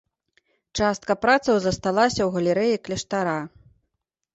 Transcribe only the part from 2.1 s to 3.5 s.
ў галерэі кляштара.